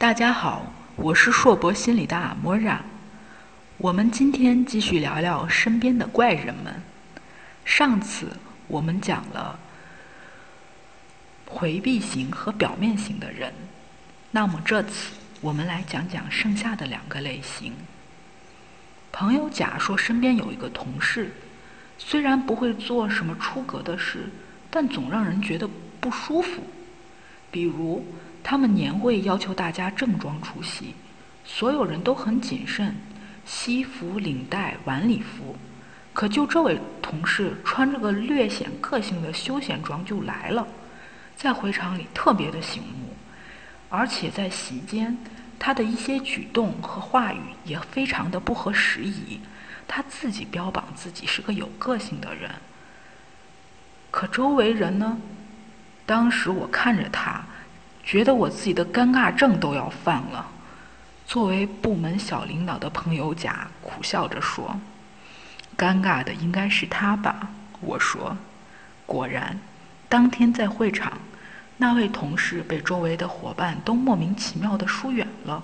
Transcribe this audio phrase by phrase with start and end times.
[0.00, 2.82] 大家好，我是硕博心理的阿莫拉。
[3.76, 6.82] 我们今天继续聊聊身边的怪人们。
[7.66, 8.28] 上次
[8.66, 9.58] 我们讲了
[11.44, 13.52] 回避型和表面型的人，
[14.30, 17.74] 那么这次我们来讲讲剩下的两个类型。
[19.12, 21.30] 朋友甲说，身边有一个同事，
[21.98, 24.30] 虽然不会做什么出格的事，
[24.70, 25.68] 但总让人觉得
[26.00, 26.62] 不舒服，
[27.50, 28.02] 比如。
[28.42, 30.94] 他们年会要求大家正装出席，
[31.44, 32.96] 所有人都很谨慎，
[33.44, 35.56] 西服、领带、晚礼服。
[36.12, 40.66] 可就这位同事穿着个略显个性的休闲装就来了，
[41.36, 43.14] 在会场里特别的醒目，
[43.88, 45.16] 而且在席间，
[45.58, 49.40] 他的一些举动和话语也非常的不合时宜。
[49.86, 52.50] 他自己标榜自己是个有个性的人，
[54.10, 55.18] 可周围人呢？
[56.06, 57.44] 当时我看着他。
[58.02, 60.46] 觉得我自己的尴尬症都要犯了。
[61.26, 64.80] 作为部门小领导的朋友甲苦笑着说
[65.78, 67.48] ：“尴尬的应该是他吧？”
[67.80, 68.36] 我说
[69.06, 69.58] ：“果然，
[70.08, 71.18] 当天在会场，
[71.76, 75.62] 那位同事被周围的伙伴都莫名其妙的疏远了。”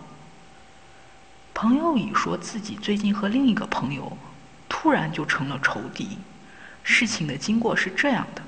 [1.53, 4.17] 朋友乙说自己最近和另一个朋友
[4.69, 6.19] 突然就成了仇敌。
[6.85, 8.43] 事情的经过是这样的。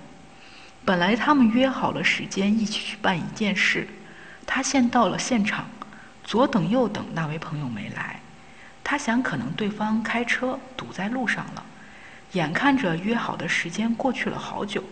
[0.88, 3.86] 本来他们约好了时间一起去办一件事，
[4.46, 5.66] 他先到了现场，
[6.24, 8.18] 左等右等，那位朋友没来。
[8.82, 11.62] 他想可能对方开车堵在路上了。
[12.32, 14.82] 眼看着约好的时间过去了好久，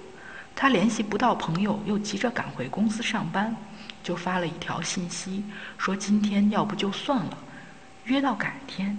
[0.55, 3.57] 他联系不到朋友，又急着赶回公司上班，
[4.03, 5.43] 就发了一条信息
[5.79, 7.39] 说今天要不就算了，
[8.05, 8.95] 约到改天。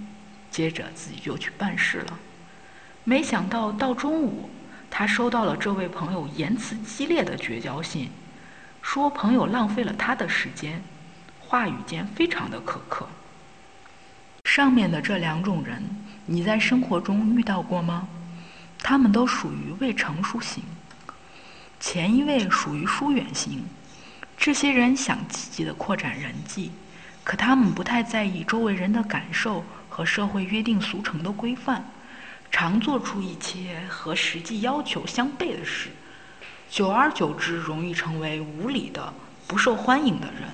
[0.49, 2.17] 接着自己就去办事了。
[3.03, 4.49] 没想到到中午。
[4.89, 8.09] 他收到了这位朋友言辞激烈的绝交信，
[8.81, 10.81] 说朋友浪费了他的时间，
[11.39, 13.07] 话语间非常的苛刻。
[14.45, 15.83] 上面的这两种人，
[16.25, 18.07] 你在生活中遇到过吗？
[18.79, 20.63] 他们都属于未成熟型。
[21.79, 23.63] 前一位属于疏远型，
[24.37, 26.71] 这些人想积极的扩展人际，
[27.23, 31.83] 可他们不太在意周围人的感受和社会约定俗成的规范。
[32.59, 35.91] 常做出一些和实际要求相悖的事，
[36.71, 39.13] 久而久之，容易成为无理的、
[39.45, 40.49] 不受欢迎的人。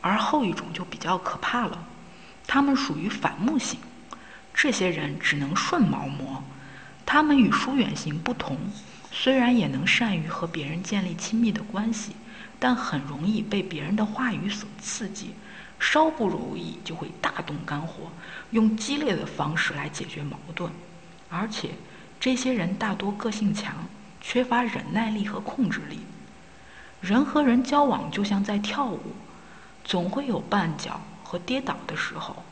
[0.00, 1.86] 而后一种就比较可怕了，
[2.46, 3.78] 他们属于反目型。
[4.54, 6.42] 这些人只能顺毛摸，
[7.04, 8.56] 他们与疏远型不同，
[9.12, 12.16] 虽然也能善于和别人建立亲密的关系，
[12.58, 15.34] 但很容易被别人的话语所刺激，
[15.78, 18.10] 稍不如意就会大动肝火，
[18.52, 20.72] 用激烈的方式来解决矛盾。
[21.28, 21.70] 而且，
[22.20, 23.74] 这些人大多个性强，
[24.20, 26.00] 缺乏忍耐力和控制力。
[27.00, 29.00] 人和人交往就像在跳舞，
[29.84, 32.42] 总会有绊脚和跌倒的时候。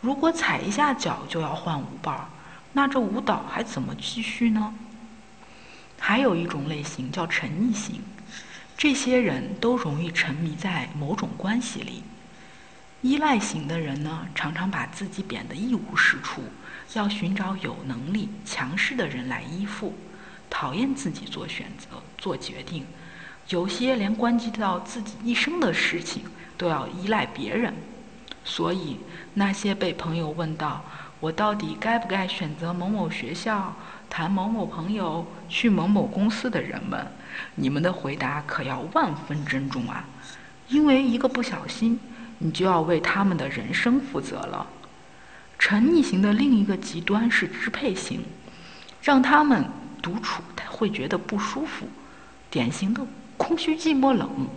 [0.00, 2.28] 如果踩一下脚就要换舞伴儿，
[2.72, 4.74] 那这舞蹈还怎么继续呢？
[5.98, 8.02] 还有一种类型叫沉溺型，
[8.76, 12.04] 这些人都容易沉迷在某种关系里。
[13.00, 16.42] 依赖型的人呢，常常把自己贬得一无是处。
[16.94, 19.94] 要寻找有能力、强势的人来依附，
[20.48, 22.86] 讨厌自己做选择、做决定，
[23.48, 26.22] 有些连关系到自己一生的事情
[26.56, 27.74] 都要依赖别人。
[28.44, 28.96] 所以，
[29.34, 30.82] 那些被朋友问到
[31.20, 33.76] “我到底该不该选择某某学校、
[34.08, 37.06] 谈某某朋友、去某某公司”的人们，
[37.56, 40.02] 你们的回答可要万分珍重啊！
[40.68, 42.00] 因为一个不小心，
[42.38, 44.66] 你就要为他们的人生负责了。
[45.68, 48.24] 沉溺型的另一个极端是支配型，
[49.02, 49.68] 让他们
[50.00, 51.86] 独处他会觉得不舒服，
[52.48, 53.06] 典型的
[53.36, 54.48] 空虚、寂寞、冷。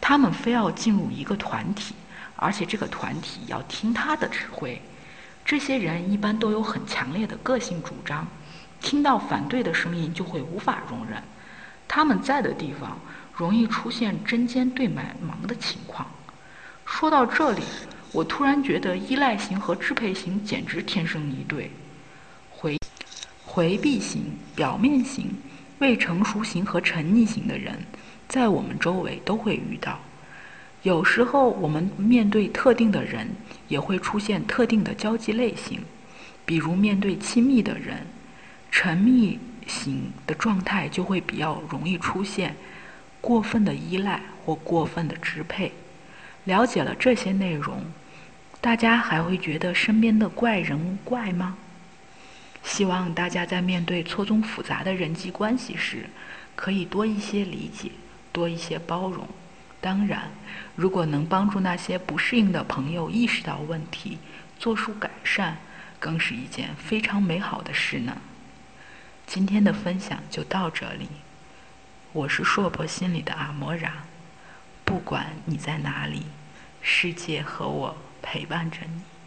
[0.00, 1.94] 他们非要进入一个团体，
[2.34, 4.82] 而且这个团体要听他的指挥。
[5.44, 8.26] 这些人一般都有很强烈的个性主张，
[8.80, 11.22] 听到反对的声音就会无法容忍。
[11.86, 12.98] 他们在的地方
[13.32, 16.04] 容易出现针尖对麦芒的情况。
[16.84, 17.62] 说到这里。
[18.12, 21.70] 我突然觉得依赖型和支配型简直天生一对，
[22.50, 22.76] 回
[23.44, 24.22] 回避型、
[24.56, 25.30] 表面型、
[25.78, 27.78] 未成熟型和沉溺型的人，
[28.26, 30.00] 在我们周围都会遇到。
[30.82, 33.28] 有时候我们面对特定的人，
[33.68, 35.80] 也会出现特定的交际类型，
[36.46, 38.06] 比如面对亲密的人，
[38.70, 39.36] 沉溺
[39.66, 42.56] 型的状态就会比较容易出现
[43.20, 45.72] 过分的依赖或过分的支配。
[46.44, 47.84] 了解了这些内容，
[48.60, 51.56] 大家还会觉得身边的怪人怪吗？
[52.64, 56.10] 希望大家在面对错综复杂的人际关系时，
[56.56, 57.92] 可以多一些理解，
[58.32, 59.26] 多一些包容。
[59.80, 60.32] 当然，
[60.74, 64.18] 如果能帮助那些不适应的朋友意识到问题，
[64.58, 65.58] 做出改善，
[66.00, 68.16] 更是一件非常美好的事呢。
[69.24, 71.08] 今天的分享就到这里，
[72.12, 73.92] 我是硕博心里的阿摩然，
[74.84, 76.26] 不管你在哪里，
[76.82, 79.17] 世界和我陪伴着你。